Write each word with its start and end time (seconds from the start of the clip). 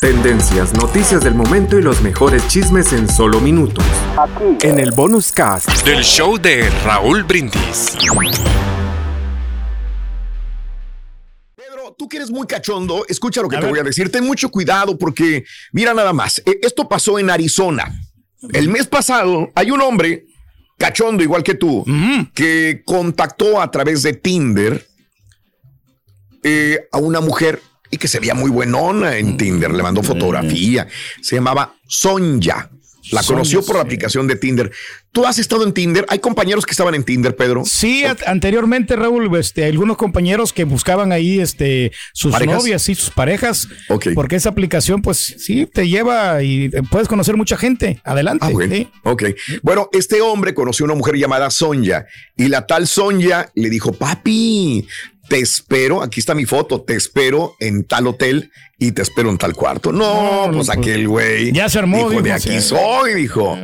Tendencias, 0.00 0.74
noticias 0.74 1.24
del 1.24 1.34
momento 1.34 1.78
y 1.78 1.82
los 1.82 2.02
mejores 2.02 2.46
chismes 2.48 2.92
en 2.92 3.08
solo 3.08 3.40
minutos. 3.40 3.82
Aquí. 4.18 4.58
En 4.60 4.78
el 4.78 4.90
bonus 4.90 5.32
cast 5.32 5.70
del 5.86 6.04
show 6.04 6.36
de 6.36 6.68
Raúl 6.84 7.22
Brindis. 7.22 7.96
Pedro, 11.54 11.94
tú 11.96 12.10
que 12.10 12.18
eres 12.18 12.30
muy 12.30 12.46
cachondo, 12.46 13.06
escucha 13.08 13.40
lo 13.40 13.48
que 13.48 13.56
te 13.56 13.66
voy 13.66 13.78
a 13.78 13.82
decir. 13.82 14.12
Ten 14.12 14.26
mucho 14.26 14.50
cuidado 14.50 14.98
porque, 14.98 15.46
mira 15.72 15.94
nada 15.94 16.12
más, 16.12 16.42
e, 16.44 16.60
esto 16.62 16.86
pasó 16.86 17.18
en 17.18 17.30
Arizona. 17.30 17.90
El 18.52 18.68
mes 18.68 18.86
pasado 18.86 19.50
hay 19.54 19.70
un 19.70 19.80
hombre 19.80 20.26
cachondo 20.76 21.22
igual 21.22 21.42
que 21.42 21.54
tú 21.54 21.86
que 22.34 22.82
contactó 22.84 23.62
a 23.62 23.70
través 23.70 24.02
de 24.02 24.12
Tinder 24.12 24.86
eh, 26.42 26.86
a 26.92 26.98
una 26.98 27.20
mujer 27.20 27.62
y 27.96 27.98
que 27.98 28.08
se 28.08 28.20
veía 28.20 28.34
muy 28.34 28.50
buenona 28.50 29.16
en 29.16 29.36
Tinder. 29.36 29.72
Le 29.72 29.82
mandó 29.82 30.02
fotografía. 30.02 30.86
Se 31.20 31.36
llamaba 31.36 31.74
Sonja. 31.88 32.70
La 33.12 33.22
conoció 33.22 33.64
por 33.64 33.76
la 33.76 33.82
aplicación 33.82 34.26
de 34.26 34.34
Tinder. 34.34 34.72
¿Tú 35.12 35.24
has 35.24 35.38
estado 35.38 35.64
en 35.64 35.72
Tinder? 35.72 36.04
¿Hay 36.08 36.18
compañeros 36.18 36.66
que 36.66 36.72
estaban 36.72 36.94
en 36.94 37.04
Tinder, 37.04 37.36
Pedro? 37.36 37.62
Sí, 37.64 38.04
anteriormente, 38.26 38.96
Raúl, 38.96 39.34
este, 39.36 39.64
algunos 39.64 39.96
compañeros 39.96 40.52
que 40.52 40.64
buscaban 40.64 41.12
ahí 41.12 41.38
este, 41.38 41.92
sus 42.12 42.38
novias 42.44 42.88
y 42.88 42.94
sus 42.94 43.10
parejas. 43.10 43.68
Porque 44.14 44.36
esa 44.36 44.48
aplicación, 44.48 45.02
pues 45.02 45.36
sí, 45.38 45.66
te 45.66 45.88
lleva 45.88 46.42
y 46.42 46.68
puedes 46.90 47.06
conocer 47.06 47.36
mucha 47.36 47.56
gente. 47.56 48.00
Adelante. 48.04 48.44
Ah, 48.44 48.50
bueno. 48.50 48.90
Ok. 49.04 49.24
Bueno, 49.62 49.88
este 49.92 50.20
hombre 50.20 50.52
conoció 50.52 50.84
a 50.84 50.88
una 50.88 50.96
mujer 50.96 51.14
llamada 51.14 51.50
Sonja 51.50 52.06
y 52.36 52.48
la 52.48 52.66
tal 52.66 52.88
Sonja 52.88 53.50
le 53.54 53.70
dijo, 53.70 53.92
papi, 53.92 54.86
te 55.28 55.40
espero, 55.40 56.02
aquí 56.02 56.20
está 56.20 56.34
mi 56.34 56.44
foto, 56.44 56.82
te 56.82 56.94
espero 56.94 57.54
en 57.60 57.84
tal 57.84 58.06
hotel 58.06 58.50
y 58.78 58.92
te 58.92 59.02
espero 59.02 59.30
en 59.30 59.38
tal 59.38 59.54
cuarto. 59.54 59.92
No, 59.92 60.42
pues, 60.46 60.56
pues, 60.56 60.70
aquel 60.70 61.08
güey. 61.08 61.52
Ya 61.52 61.68
se 61.68 61.78
armó. 61.78 62.08
Dijo, 62.08 62.22
de 62.22 62.32
aquí 62.32 62.60
soy, 62.60 63.14
dijo. 63.14 63.58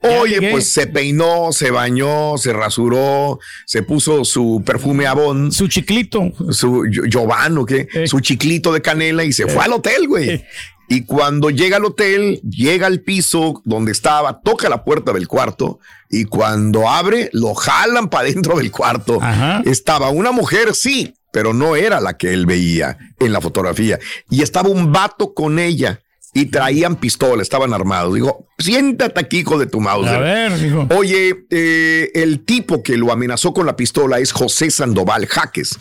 Oye, 0.00 0.50
pues 0.52 0.70
se 0.70 0.86
peinó, 0.86 1.50
se 1.50 1.72
bañó, 1.72 2.38
se 2.38 2.52
rasuró, 2.52 3.40
se 3.66 3.82
puso 3.82 4.24
su 4.24 4.62
perfume 4.64 5.06
Avon. 5.06 5.50
Su 5.50 5.66
chiclito. 5.66 6.32
Su 6.50 6.84
Giovanni, 6.84 7.64
¿qué? 7.66 8.06
Su 8.06 8.20
chiclito 8.20 8.72
de 8.72 8.80
canela 8.80 9.24
y 9.24 9.32
se 9.32 9.46
fue 9.48 9.64
al 9.64 9.72
hotel, 9.72 10.06
güey. 10.06 10.44
Y 10.88 11.02
cuando 11.02 11.50
llega 11.50 11.76
al 11.76 11.84
hotel, 11.84 12.40
llega 12.42 12.86
al 12.86 13.00
piso 13.00 13.60
donde 13.64 13.92
estaba, 13.92 14.40
toca 14.40 14.68
la 14.68 14.84
puerta 14.84 15.12
del 15.12 15.28
cuarto 15.28 15.80
y 16.08 16.24
cuando 16.24 16.88
abre, 16.88 17.28
lo 17.32 17.54
jalan 17.54 18.08
para 18.08 18.28
dentro 18.28 18.56
del 18.56 18.70
cuarto. 18.70 19.20
Estaba 19.66 20.08
una 20.08 20.32
mujer, 20.32 20.74
sí, 20.74 21.14
pero 21.30 21.52
no 21.52 21.76
era 21.76 22.00
la 22.00 22.16
que 22.16 22.32
él 22.32 22.46
veía 22.46 22.96
en 23.18 23.32
la 23.32 23.40
fotografía. 23.40 23.98
Y 24.30 24.42
estaba 24.42 24.70
un 24.70 24.90
vato 24.90 25.34
con 25.34 25.58
ella 25.58 26.00
y 26.32 26.46
traían 26.46 26.96
pistola, 26.96 27.42
estaban 27.42 27.74
armados. 27.74 28.14
Digo, 28.14 28.46
siéntate 28.58 29.20
aquí, 29.20 29.40
hijo 29.40 29.58
de 29.58 29.66
tu 29.66 29.80
mouse. 29.80 30.08
A 30.08 30.18
ver, 30.18 30.52
Oye, 30.96 31.46
eh, 31.50 32.10
el 32.14 32.44
tipo 32.44 32.82
que 32.82 32.96
lo 32.96 33.12
amenazó 33.12 33.52
con 33.52 33.66
la 33.66 33.76
pistola 33.76 34.18
es 34.20 34.32
José 34.32 34.70
Sandoval 34.70 35.26
Jaques. 35.26 35.78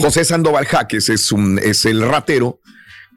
José 0.00 0.24
Sandoval 0.24 0.66
Jaques 0.66 1.08
es, 1.08 1.32
un, 1.32 1.58
es 1.58 1.84
el 1.84 2.02
ratero 2.02 2.60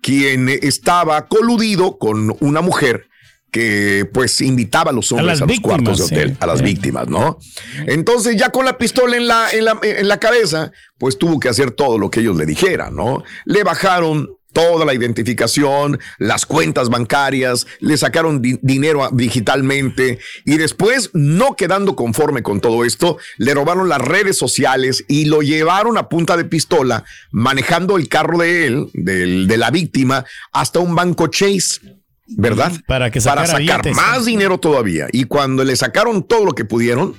quien 0.01 0.49
estaba 0.49 1.27
coludido 1.27 1.97
con 1.97 2.35
una 2.39 2.61
mujer 2.61 3.09
que 3.51 4.07
pues 4.13 4.41
invitaba 4.41 4.91
a 4.91 4.93
los 4.93 5.11
hombres 5.11 5.41
a, 5.41 5.45
los 5.45 5.59
cuartos 5.59 5.97
de 5.97 6.03
hotel, 6.03 6.37
a 6.39 6.45
las 6.45 6.61
víctimas, 6.61 7.07
¿no? 7.07 7.39
Entonces 7.87 8.35
ya 8.37 8.49
con 8.49 8.65
la 8.65 8.77
pistola 8.77 9.17
en 9.17 9.27
la, 9.27 9.49
en 9.51 9.65
la, 9.65 9.79
en 9.81 10.07
la 10.07 10.19
cabeza, 10.19 10.71
pues 10.97 11.17
tuvo 11.17 11.39
que 11.39 11.49
hacer 11.49 11.71
todo 11.71 11.97
lo 11.97 12.11
que 12.11 12.19
ellos 12.19 12.37
le 12.37 12.45
dijeran, 12.45 12.95
¿no? 12.95 13.23
Le 13.45 13.63
bajaron 13.63 14.29
toda 14.59 14.85
la 14.85 14.93
identificación, 14.93 15.99
las 16.17 16.45
cuentas 16.45 16.89
bancarias, 16.89 17.65
le 17.79 17.95
sacaron 17.95 18.41
dinero 18.41 19.07
digitalmente 19.13 20.19
y 20.43 20.57
después, 20.57 21.11
no 21.13 21.55
quedando 21.55 21.95
conforme 21.95 22.43
con 22.43 22.59
todo 22.59 22.83
esto, 22.83 23.17
le 23.37 23.53
robaron 23.53 23.87
las 23.87 24.01
redes 24.01 24.37
sociales 24.37 25.05
y 25.07 25.25
lo 25.25 25.41
llevaron 25.41 25.97
a 25.97 26.09
punta 26.09 26.35
de 26.35 26.43
pistola 26.43 27.05
manejando 27.31 27.95
el 27.95 28.09
carro 28.09 28.37
de 28.39 28.67
él, 28.67 28.89
del, 28.93 29.47
de 29.47 29.57
la 29.57 29.71
víctima, 29.71 30.25
hasta 30.51 30.79
un 30.79 30.93
banco 30.93 31.27
Chase. 31.27 31.79
¿Verdad? 32.27 32.73
Para, 32.85 33.09
que 33.09 33.21
Para 33.21 33.47
sacar 33.47 33.91
más 33.95 34.25
dinero 34.25 34.59
todavía. 34.59 35.07
Y 35.11 35.23
cuando 35.23 35.63
le 35.63 35.75
sacaron 35.75 36.21
todo 36.27 36.45
lo 36.45 36.51
que 36.51 36.63
pudieron, 36.63 37.15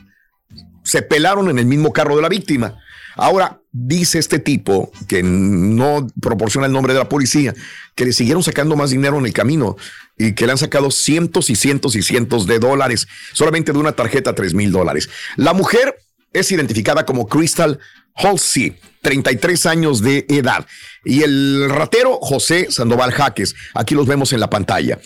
se 0.84 1.02
pelaron 1.02 1.50
en 1.50 1.58
el 1.58 1.66
mismo 1.66 1.92
carro 1.92 2.14
de 2.14 2.22
la 2.22 2.28
víctima. 2.28 2.78
Ahora, 3.16 3.60
dice 3.72 4.18
este 4.18 4.38
tipo, 4.38 4.90
que 5.08 5.22
no 5.22 6.06
proporciona 6.20 6.66
el 6.66 6.72
nombre 6.72 6.92
de 6.92 6.98
la 6.98 7.08
policía, 7.08 7.54
que 7.94 8.04
le 8.04 8.12
siguieron 8.12 8.42
sacando 8.42 8.76
más 8.76 8.90
dinero 8.90 9.18
en 9.18 9.26
el 9.26 9.32
camino 9.32 9.76
y 10.16 10.34
que 10.34 10.46
le 10.46 10.52
han 10.52 10.58
sacado 10.58 10.90
cientos 10.90 11.50
y 11.50 11.56
cientos 11.56 11.96
y 11.96 12.02
cientos 12.02 12.46
de 12.46 12.58
dólares, 12.58 13.08
solamente 13.32 13.72
de 13.72 13.78
una 13.78 13.92
tarjeta, 13.92 14.34
tres 14.34 14.54
mil 14.54 14.72
dólares. 14.72 15.08
La 15.36 15.52
mujer 15.52 15.96
es 16.32 16.50
identificada 16.52 17.04
como 17.04 17.26
Crystal 17.26 17.78
Halsey, 18.14 18.78
33 19.02 19.66
años 19.66 20.02
de 20.02 20.26
edad, 20.28 20.66
y 21.04 21.22
el 21.22 21.68
ratero 21.70 22.18
José 22.20 22.70
Sandoval 22.70 23.12
Jaques. 23.12 23.54
Aquí 23.74 23.94
los 23.94 24.06
vemos 24.06 24.32
en 24.32 24.40
la 24.40 24.50
pantalla. 24.50 24.98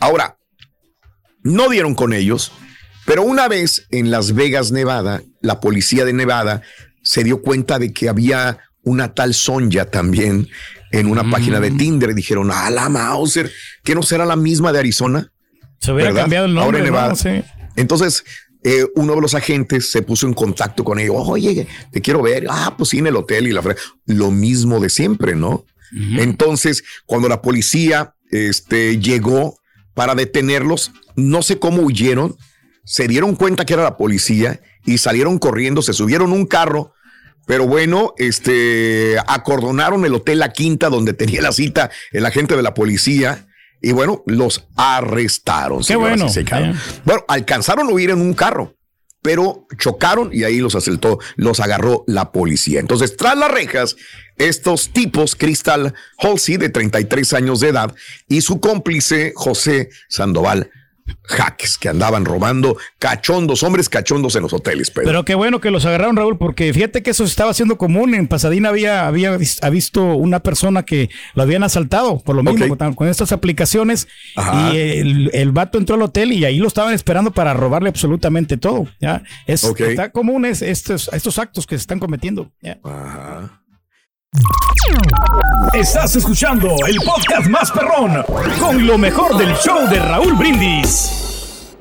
Ahora, 0.00 0.38
no 1.42 1.68
dieron 1.68 1.94
con 1.94 2.12
ellos, 2.12 2.52
pero 3.06 3.22
una 3.22 3.48
vez 3.48 3.86
en 3.90 4.10
Las 4.10 4.34
Vegas, 4.34 4.70
Nevada, 4.70 5.22
la 5.40 5.60
policía 5.60 6.04
de 6.04 6.12
Nevada 6.12 6.62
se 7.08 7.24
dio 7.24 7.40
cuenta 7.40 7.78
de 7.78 7.90
que 7.90 8.10
había 8.10 8.58
una 8.82 9.14
tal 9.14 9.32
Sonja 9.32 9.86
también 9.86 10.46
en 10.92 11.06
una 11.06 11.30
página 11.30 11.58
de 11.58 11.70
mm. 11.70 11.76
Tinder 11.78 12.10
y 12.10 12.14
dijeron, 12.14 12.50
ah, 12.52 12.68
la 12.68 12.90
Mauser, 12.90 13.50
que 13.82 13.94
no 13.94 14.02
será 14.02 14.26
la 14.26 14.36
misma 14.36 14.74
de 14.74 14.80
Arizona. 14.80 15.32
Se 15.80 15.90
hubiera 15.90 16.12
cambiado 16.12 16.44
el 16.44 16.52
nombre. 16.52 16.82
Nevada. 16.82 17.14
Entonces, 17.76 18.24
eh, 18.62 18.84
uno 18.94 19.14
de 19.14 19.22
los 19.22 19.32
agentes 19.32 19.90
se 19.90 20.02
puso 20.02 20.26
en 20.26 20.34
contacto 20.34 20.84
con 20.84 20.98
ellos. 20.98 21.16
Oye, 21.16 21.66
te 21.90 22.02
quiero 22.02 22.20
ver. 22.20 22.46
Ah, 22.50 22.74
pues 22.76 22.90
sí, 22.90 22.98
en 22.98 23.06
el 23.06 23.16
hotel 23.16 23.46
y 23.46 23.52
la 23.52 23.62
Lo 24.04 24.30
mismo 24.30 24.78
de 24.78 24.90
siempre, 24.90 25.34
¿no? 25.34 25.64
Entonces, 26.18 26.84
cuando 27.06 27.30
la 27.30 27.40
policía 27.40 28.14
este, 28.30 28.98
llegó 28.98 29.58
para 29.94 30.14
detenerlos, 30.14 30.92
no 31.16 31.40
sé 31.40 31.58
cómo 31.58 31.80
huyeron, 31.80 32.36
se 32.84 33.08
dieron 33.08 33.34
cuenta 33.34 33.64
que 33.64 33.72
era 33.72 33.82
la 33.82 33.96
policía 33.96 34.60
y 34.84 34.98
salieron 34.98 35.38
corriendo, 35.38 35.80
se 35.80 35.94
subieron 35.94 36.32
un 36.32 36.44
carro 36.44 36.92
pero 37.48 37.66
bueno, 37.66 38.12
este, 38.18 39.16
acordonaron 39.26 40.04
el 40.04 40.14
hotel 40.14 40.38
La 40.38 40.52
Quinta 40.52 40.90
donde 40.90 41.14
tenía 41.14 41.40
la 41.40 41.50
cita 41.50 41.90
el 42.12 42.26
agente 42.26 42.54
de 42.54 42.62
la 42.62 42.74
policía 42.74 43.46
y 43.80 43.92
bueno, 43.92 44.22
los 44.26 44.66
arrestaron. 44.76 45.82
Qué 45.82 45.96
bueno. 45.96 46.26
Bueno, 47.06 47.24
alcanzaron 47.26 47.88
a 47.88 47.90
huir 47.90 48.10
en 48.10 48.20
un 48.20 48.34
carro, 48.34 48.76
pero 49.22 49.66
chocaron 49.78 50.28
y 50.30 50.44
ahí 50.44 50.58
los 50.58 50.74
asaltó, 50.74 51.20
los 51.36 51.60
agarró 51.60 52.04
la 52.06 52.32
policía. 52.32 52.80
Entonces, 52.80 53.16
tras 53.16 53.38
las 53.38 53.50
rejas, 53.50 53.96
estos 54.36 54.90
tipos, 54.90 55.34
Crystal 55.34 55.94
Halsey, 56.18 56.58
de 56.58 56.68
33 56.68 57.32
años 57.32 57.60
de 57.60 57.68
edad, 57.68 57.94
y 58.28 58.42
su 58.42 58.60
cómplice, 58.60 59.32
José 59.34 59.88
Sandoval 60.10 60.70
jaques 61.22 61.78
que 61.78 61.88
andaban 61.88 62.24
robando 62.24 62.76
cachondos, 62.98 63.62
hombres 63.62 63.88
cachondos 63.88 64.36
en 64.36 64.42
los 64.42 64.52
hoteles. 64.52 64.90
Pero 64.90 65.24
qué 65.24 65.34
bueno 65.34 65.60
que 65.60 65.70
los 65.70 65.84
agarraron, 65.84 66.16
Raúl, 66.16 66.38
porque 66.38 66.72
fíjate 66.72 67.02
que 67.02 67.10
eso 67.10 67.24
estaba 67.24 67.50
haciendo 67.50 67.78
común. 67.78 68.14
En 68.14 68.28
Pasadena 68.28 68.70
había, 68.70 69.06
había 69.06 69.36
visto 69.36 70.02
una 70.14 70.40
persona 70.40 70.84
que 70.84 71.10
lo 71.34 71.42
habían 71.42 71.62
asaltado, 71.62 72.18
por 72.20 72.36
lo 72.36 72.42
mismo, 72.42 72.76
con, 72.94 73.08
estas 73.08 73.32
aplicaciones. 73.32 74.08
Y 74.36 74.76
el, 74.76 75.30
el, 75.32 75.52
vato 75.52 75.78
entró 75.78 75.96
al 75.96 76.02
hotel 76.02 76.32
y 76.32 76.44
ahí 76.44 76.58
lo 76.58 76.68
estaban 76.68 76.94
esperando 76.94 77.32
para 77.32 77.54
robarle 77.54 77.88
absolutamente 77.88 78.56
todo. 78.56 78.86
¿ya? 79.00 79.22
Es, 79.46 79.64
Está 79.64 80.10
común 80.10 80.44
estos, 80.44 81.10
estos 81.12 81.38
actos 81.38 81.66
que 81.66 81.76
se 81.76 81.82
están 81.82 81.98
cometiendo. 81.98 82.52
Ajá. 82.82 83.62
Estás 85.74 86.16
escuchando 86.16 86.76
el 86.86 86.96
podcast 86.96 87.46
más 87.48 87.70
perrón 87.70 88.24
con 88.58 88.86
lo 88.86 88.96
mejor 88.96 89.36
del 89.36 89.54
show 89.56 89.88
de 89.88 89.98
Raúl 89.98 90.34
Brindis. 90.34 91.74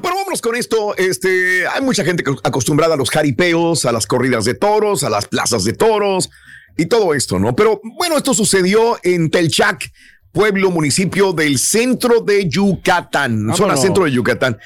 Bueno, 0.00 0.16
vámonos 0.16 0.42
con 0.42 0.54
esto. 0.54 0.94
Este, 0.96 1.66
hay 1.66 1.80
mucha 1.80 2.04
gente 2.04 2.22
acostumbrada 2.44 2.94
a 2.94 2.96
los 2.96 3.10
jaripeos, 3.10 3.86
a 3.86 3.92
las 3.92 4.06
corridas 4.06 4.44
de 4.44 4.54
toros, 4.54 5.04
a 5.04 5.10
las 5.10 5.26
plazas 5.26 5.64
de 5.64 5.72
toros 5.72 6.28
y 6.76 6.86
todo 6.86 7.14
esto, 7.14 7.38
¿no? 7.38 7.56
Pero 7.56 7.80
bueno, 7.98 8.16
esto 8.16 8.34
sucedió 8.34 8.98
en 9.02 9.30
Telchac, 9.30 9.90
pueblo, 10.30 10.70
municipio 10.70 11.32
del 11.32 11.58
centro 11.58 12.20
de 12.20 12.48
Yucatán, 12.48 13.54
zona 13.56 13.76
centro 13.76 14.04
de 14.04 14.12
Yucatán. 14.12 14.58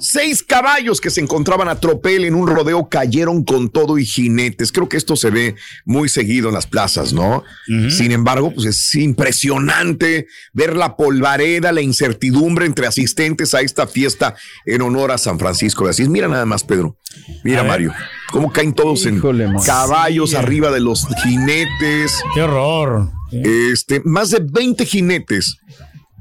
Seis 0.00 0.42
caballos 0.42 1.00
que 1.00 1.10
se 1.10 1.20
encontraban 1.20 1.68
a 1.68 1.78
tropel 1.78 2.24
en 2.24 2.34
un 2.34 2.48
rodeo 2.48 2.88
cayeron 2.88 3.44
con 3.44 3.68
todo 3.68 3.98
y 3.98 4.06
jinetes. 4.06 4.72
Creo 4.72 4.88
que 4.88 4.96
esto 4.96 5.14
se 5.14 5.30
ve 5.30 5.56
muy 5.84 6.08
seguido 6.08 6.48
en 6.48 6.54
las 6.54 6.66
plazas, 6.66 7.12
¿no? 7.12 7.44
Sin 7.90 8.10
embargo, 8.10 8.52
pues 8.52 8.66
es 8.66 8.94
impresionante 8.94 10.26
ver 10.52 10.74
la 10.74 10.96
polvareda, 10.96 11.70
la 11.72 11.82
incertidumbre 11.82 12.66
entre 12.66 12.86
asistentes 12.86 13.52
a 13.54 13.60
esta 13.60 13.86
fiesta 13.86 14.34
en 14.64 14.82
honor 14.82 15.10
a 15.10 15.18
San 15.18 15.38
Francisco 15.38 15.84
de 15.84 15.90
Asís. 15.90 16.08
Mira 16.08 16.28
nada 16.28 16.46
más, 16.46 16.64
Pedro. 16.64 16.96
Mira, 17.44 17.62
Mario, 17.62 17.92
cómo 18.30 18.52
caen 18.52 18.72
todos 18.72 19.04
en 19.04 19.20
caballos 19.66 20.34
arriba 20.34 20.70
de 20.70 20.80
los 20.80 21.06
jinetes. 21.22 22.12
Qué 22.34 22.42
horror. 22.42 23.10
Este, 23.32 24.00
más 24.04 24.30
de 24.30 24.40
20 24.40 24.84
jinetes. 24.86 25.58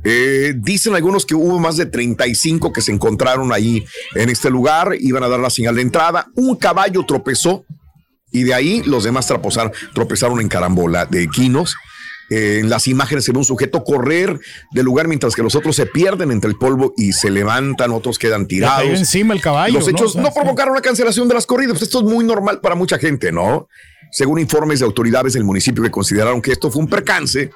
Eh, 0.03 0.53
dicen 0.55 0.95
algunos 0.95 1.25
que 1.25 1.35
hubo 1.35 1.59
más 1.59 1.77
de 1.77 1.85
35 1.85 2.71
que 2.71 2.81
se 2.81 2.91
encontraron 2.91 3.51
ahí 3.51 3.85
en 4.15 4.29
este 4.29 4.49
lugar, 4.49 4.95
iban 4.99 5.23
a 5.23 5.27
dar 5.27 5.39
la 5.39 5.49
señal 5.49 5.75
de 5.75 5.81
entrada. 5.81 6.27
Un 6.35 6.55
caballo 6.55 7.05
tropezó 7.05 7.65
y 8.31 8.43
de 8.43 8.53
ahí 8.53 8.83
los 8.85 9.03
demás 9.03 9.27
tropezaron 9.93 10.39
en 10.39 10.47
carambola 10.47 11.05
de 11.05 11.23
equinos 11.23 11.75
en 12.29 12.69
las 12.69 12.87
imágenes 12.87 13.25
se 13.25 13.31
ve 13.31 13.39
un 13.39 13.45
sujeto 13.45 13.83
correr 13.83 14.39
del 14.71 14.85
lugar 14.85 15.07
mientras 15.07 15.35
que 15.35 15.41
los 15.41 15.55
otros 15.55 15.75
se 15.75 15.85
pierden 15.85 16.31
entre 16.31 16.49
el 16.49 16.57
polvo 16.57 16.93
y 16.95 17.13
se 17.13 17.29
levantan, 17.29 17.91
otros 17.91 18.19
quedan 18.19 18.47
tirados. 18.47 18.87
encima 18.87 19.33
el 19.33 19.41
caballo. 19.41 19.73
Los 19.73 19.87
hechos 19.87 20.15
no, 20.15 20.31
provocaron 20.31 20.75
la 20.75 20.81
cancelación 20.81 21.27
de 21.27 21.33
las 21.33 21.45
corridas. 21.45 21.81
Esto 21.81 21.99
es 21.99 22.05
muy 22.05 22.23
normal 22.23 22.59
para 22.61 22.75
mucha 22.75 22.99
gente, 22.99 23.31
¿no? 23.31 23.67
Según 24.11 24.39
informes 24.39 24.79
de 24.79 24.85
autoridades 24.85 25.33
del 25.33 25.43
municipio 25.43 25.83
que 25.83 25.91
consideraron 25.91 26.41
que 26.41 26.51
esto 26.51 26.71
fue 26.71 26.81
un 26.81 26.89
percance, 26.89 27.51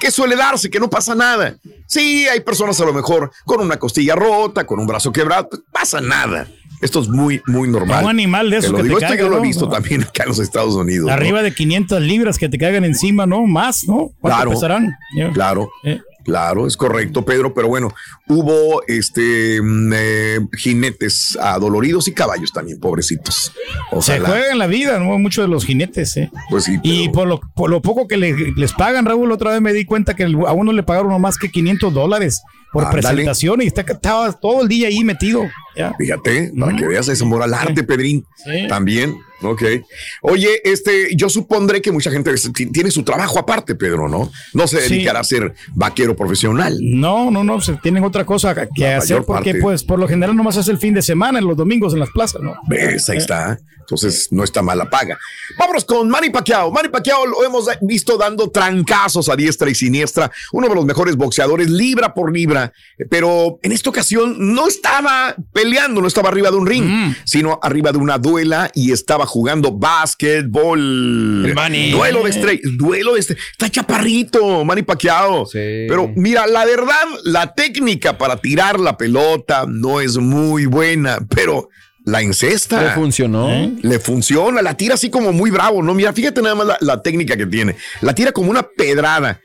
que 0.00 0.10
suele 0.10 0.34
darse, 0.34 0.68
que 0.68 0.80
no 0.80 0.90
pasa 0.90 1.14
nada. 1.14 1.56
Sí, 1.86 2.26
hay 2.26 2.40
personas 2.40 2.80
a 2.80 2.84
lo 2.84 2.92
mejor 2.92 3.30
con 3.44 3.60
una 3.60 3.78
costilla 3.78 4.16
rota, 4.16 4.66
con 4.66 4.80
un 4.80 4.86
brazo 4.86 5.12
quebrado, 5.12 5.48
pues 5.48 5.62
pasa 5.70 6.00
nada. 6.00 6.48
Esto 6.80 7.00
es 7.00 7.08
muy, 7.08 7.42
muy 7.46 7.68
normal. 7.68 8.04
Un 8.04 8.10
animal 8.10 8.48
de 8.50 8.56
eso. 8.56 8.68
Te 8.68 8.78
lo 8.78 8.82
digo, 8.82 8.98
esto 8.98 9.14
yo 9.14 9.28
lo 9.28 9.38
he 9.38 9.42
visto 9.42 9.68
también 9.68 10.02
acá 10.02 10.22
en 10.22 10.30
los 10.30 10.38
Estados 10.38 10.74
Unidos. 10.74 11.10
Arriba 11.10 11.42
de 11.42 11.52
500 11.52 12.00
libras 12.00 12.38
que 12.38 12.48
te 12.48 12.56
caigan 12.56 12.84
encima, 12.84 13.26
¿no? 13.26 13.46
Más, 13.46 13.84
¿no? 13.86 14.12
Claro. 14.22 14.50
Pesarán? 14.50 14.96
Claro. 15.34 15.70
Eh. 15.84 16.00
Claro, 16.24 16.66
es 16.66 16.76
correcto, 16.76 17.24
Pedro, 17.24 17.54
pero 17.54 17.68
bueno, 17.68 17.92
hubo 18.28 18.82
este 18.86 19.60
mm, 19.62 19.92
eh, 19.94 20.38
jinetes 20.56 21.38
adoloridos 21.40 22.08
y 22.08 22.12
caballos 22.12 22.52
también, 22.52 22.78
pobrecitos. 22.78 23.52
Se 24.00 24.20
juegan 24.20 24.58
la 24.58 24.66
vida, 24.66 24.98
¿no? 24.98 25.18
Muchos 25.18 25.44
de 25.44 25.48
los 25.48 25.64
jinetes, 25.64 26.16
¿eh? 26.16 26.30
Pues 26.50 26.64
sí. 26.64 26.78
Y 26.82 27.08
por 27.08 27.26
lo, 27.26 27.40
por 27.54 27.70
lo 27.70 27.80
poco 27.80 28.06
que 28.06 28.16
les 28.16 28.72
pagan, 28.72 29.06
Raúl, 29.06 29.32
otra 29.32 29.52
vez 29.52 29.60
me 29.60 29.72
di 29.72 29.84
cuenta 29.84 30.14
que 30.14 30.24
a 30.24 30.52
uno 30.52 30.72
le 30.72 30.82
pagaron 30.82 31.20
más 31.20 31.38
que 31.38 31.50
500 31.50 31.92
dólares 31.92 32.42
por 32.72 32.88
presentación 32.90 33.62
y 33.62 33.66
está, 33.66 33.80
estaba 33.80 34.32
todo 34.32 34.62
el 34.62 34.68
día 34.68 34.88
ahí 34.88 35.02
metido. 35.04 35.42
Fíjate, 35.98 36.52
para 36.58 36.76
que 36.76 36.86
veas 36.86 37.08
ese 37.08 37.24
moral 37.24 37.54
arte, 37.54 37.82
Pedrín. 37.82 38.24
También. 38.68 39.16
Ok. 39.42 39.62
Oye, 40.22 40.60
este, 40.64 41.14
yo 41.16 41.28
supondré 41.28 41.80
que 41.80 41.92
mucha 41.92 42.10
gente 42.10 42.34
tiene 42.72 42.90
su 42.90 43.02
trabajo 43.02 43.38
aparte, 43.38 43.74
Pedro, 43.74 44.08
¿no? 44.08 44.30
No 44.52 44.66
se 44.66 44.80
dedicará 44.80 45.20
a 45.20 45.24
ser 45.24 45.54
vaquero 45.74 46.16
profesional. 46.16 46.78
No, 46.80 47.30
no, 47.30 47.44
no, 47.44 47.60
se 47.60 47.74
tienen 47.74 48.04
otra 48.04 48.24
cosa 48.24 48.54
que 48.74 48.86
hacer 48.86 49.22
porque, 49.24 49.54
pues, 49.56 49.82
por 49.82 49.98
lo 49.98 50.08
general 50.08 50.36
nomás 50.36 50.56
es 50.56 50.68
el 50.68 50.78
fin 50.78 50.94
de 50.94 51.02
semana, 51.02 51.38
en 51.38 51.46
los 51.46 51.56
domingos 51.56 51.92
en 51.92 52.00
las 52.00 52.10
plazas, 52.10 52.42
¿no? 52.42 52.54
¿Ves? 52.68 53.08
Ahí 53.08 53.18
está. 53.18 53.58
Entonces, 53.90 54.28
no 54.30 54.44
está 54.44 54.62
mala 54.62 54.88
paga. 54.88 55.18
Vámonos 55.58 55.84
con 55.84 56.08
Manny 56.08 56.30
Pacquiao. 56.30 56.70
Manny 56.70 56.90
Pacquiao 56.90 57.26
lo 57.26 57.44
hemos 57.44 57.66
visto 57.80 58.16
dando 58.16 58.48
trancazos 58.48 59.28
a 59.28 59.34
diestra 59.34 59.68
y 59.68 59.74
siniestra. 59.74 60.30
Uno 60.52 60.68
de 60.68 60.76
los 60.76 60.84
mejores 60.84 61.16
boxeadores, 61.16 61.68
libra 61.68 62.14
por 62.14 62.32
libra. 62.32 62.72
Pero 63.10 63.58
en 63.62 63.72
esta 63.72 63.90
ocasión 63.90 64.36
no 64.54 64.68
estaba 64.68 65.34
peleando, 65.52 66.00
no 66.00 66.06
estaba 66.06 66.28
arriba 66.28 66.52
de 66.52 66.56
un 66.56 66.68
ring, 66.68 66.84
mm. 66.84 67.16
sino 67.24 67.58
arriba 67.60 67.90
de 67.90 67.98
una 67.98 68.18
duela 68.18 68.70
y 68.74 68.92
estaba 68.92 69.26
jugando 69.30 69.72
básquetbol. 69.72 71.42
Duelo 71.92 72.24
de 72.24 72.30
estrellas, 72.30 72.62
duelo 72.76 73.14
de 73.14 73.20
estrellas. 73.20 73.44
Está 73.52 73.70
chaparrito, 73.70 74.64
Manny 74.64 74.82
Pacquiao. 74.82 75.46
Pero 75.52 76.12
mira, 76.16 76.46
la 76.46 76.64
verdad, 76.64 77.06
la 77.24 77.54
técnica 77.54 78.18
para 78.18 78.36
tirar 78.36 78.80
la 78.80 78.96
pelota 78.96 79.64
no 79.68 80.00
es 80.00 80.18
muy 80.18 80.66
buena, 80.66 81.18
pero 81.34 81.68
la 82.04 82.22
incesta. 82.22 82.82
Le 82.82 82.90
funcionó. 82.90 83.50
¿Eh? 83.50 83.72
Le 83.82 84.00
funciona, 84.00 84.62
la 84.62 84.76
tira 84.76 84.94
así 84.94 85.10
como 85.10 85.32
muy 85.32 85.50
bravo, 85.50 85.82
¿no? 85.82 85.94
Mira, 85.94 86.12
fíjate 86.12 86.42
nada 86.42 86.56
más 86.56 86.66
la, 86.66 86.78
la 86.80 87.02
técnica 87.02 87.36
que 87.36 87.46
tiene. 87.46 87.76
La 88.00 88.14
tira 88.14 88.32
como 88.32 88.50
una 88.50 88.64
pedrada, 88.64 89.40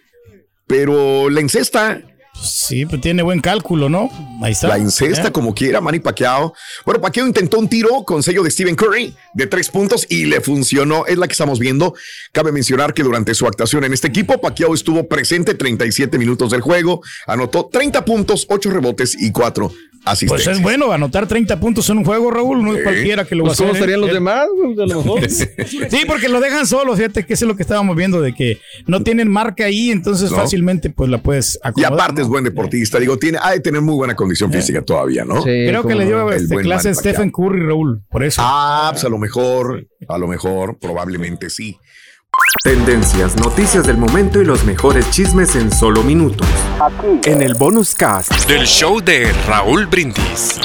pero 0.65 1.29
la 1.29 1.41
incesta 1.41 2.01
Sí, 2.41 2.85
pues 2.85 3.01
tiene 3.01 3.23
buen 3.23 3.41
cálculo, 3.41 3.89
¿no? 3.89 4.09
Ahí 4.41 4.51
está. 4.51 4.67
La 4.67 4.77
incesta 4.77 5.31
como 5.31 5.53
quiera, 5.53 5.81
Manny 5.81 5.99
Pacquiao. 5.99 6.53
Bueno, 6.85 7.01
Pacquiao 7.01 7.25
intentó 7.25 7.59
un 7.59 7.67
tiro 7.67 8.03
con 8.03 8.21
sello 8.21 8.43
de 8.43 8.51
Stephen 8.51 8.75
Curry 8.75 9.15
de 9.33 9.47
tres 9.47 9.69
puntos 9.69 10.05
y 10.09 10.25
le 10.25 10.41
funcionó. 10.41 11.05
Es 11.05 11.17
la 11.17 11.27
que 11.27 11.31
estamos 11.31 11.59
viendo. 11.59 11.95
Cabe 12.31 12.51
mencionar 12.51 12.93
que 12.93 13.03
durante 13.03 13.33
su 13.33 13.47
actuación 13.47 13.83
en 13.83 13.93
este 13.93 14.07
equipo, 14.07 14.39
Pacquiao 14.39 14.73
estuvo 14.73 15.07
presente 15.07 15.55
37 15.55 16.17
minutos 16.17 16.51
del 16.51 16.61
juego, 16.61 17.01
anotó 17.27 17.69
30 17.71 18.05
puntos, 18.05 18.45
8 18.49 18.69
rebotes 18.69 19.15
y 19.19 19.31
4 19.31 19.71
pues 20.27 20.45
es 20.45 20.61
bueno 20.61 20.91
anotar 20.91 21.27
30 21.27 21.59
puntos 21.59 21.89
en 21.89 21.97
un 21.97 22.05
juego, 22.05 22.29
Raúl. 22.29 22.63
No 22.63 22.75
es 22.75 22.83
cualquiera 22.83 23.25
que 23.25 23.33
lo 23.35 23.43
pues 23.43 23.49
va 23.49 23.51
a 23.51 23.53
hacer. 23.53 23.65
¿Cómo 23.65 23.75
estarían 23.75 24.01
los 24.01 24.09
¿eh? 24.11 24.13
demás? 24.13 24.45
A 24.45 24.85
lo 24.85 25.03
mejor. 25.03 25.29
sí, 25.89 25.99
porque 26.07 26.29
lo 26.29 26.39
dejan 26.39 26.67
solo. 26.67 26.95
Fíjate 26.95 27.25
que 27.25 27.33
es 27.33 27.41
lo 27.41 27.55
que 27.55 27.63
estábamos 27.63 27.95
viendo, 27.95 28.21
de 28.21 28.33
que 28.33 28.59
no 28.85 29.01
tienen 29.01 29.27
marca 29.27 29.65
ahí, 29.65 29.89
entonces 29.89 30.29
fácilmente 30.29 30.91
pues 30.91 31.09
la 31.09 31.17
puedes 31.17 31.59
acomodar. 31.63 31.91
Y 31.91 31.93
aparte 31.93 32.21
es 32.25 32.29
buen 32.29 32.43
deportista. 32.43 32.99
Digo, 32.99 33.17
tiene, 33.17 33.37
ha 33.41 33.51
de 33.51 33.59
tener 33.59 33.81
muy 33.81 33.95
buena 33.95 34.15
condición 34.15 34.51
física 34.51 34.81
todavía, 34.81 35.25
¿no? 35.25 35.37
Sí, 35.41 35.65
Creo 35.67 35.85
que 35.85 35.95
le 35.95 36.05
dio 36.05 36.31
este, 36.31 36.57
clase 36.57 36.89
a 36.89 36.93
Stephen 36.93 37.31
Curry, 37.31 37.65
Raúl. 37.65 38.01
Por 38.09 38.23
eso. 38.23 38.41
Ah, 38.43 38.89
pues 38.91 39.03
a 39.03 39.09
lo 39.09 39.17
mejor, 39.17 39.87
a 40.07 40.17
lo 40.17 40.27
mejor, 40.27 40.77
probablemente 40.79 41.49
sí. 41.49 41.77
Tendencias, 42.63 43.37
noticias 43.37 43.87
del 43.87 43.97
momento 43.97 44.41
y 44.41 44.45
los 44.45 44.65
mejores 44.65 45.09
chismes 45.11 45.55
en 45.55 45.71
solo 45.71 46.03
minutos. 46.03 46.47
Aquí. 46.81 47.29
En 47.29 47.41
el 47.41 47.53
bonus 47.53 47.95
cast 47.95 48.49
del 48.49 48.65
show 48.65 48.99
de 48.99 49.31
Raúl 49.47 49.85
Brindis. 49.85 50.59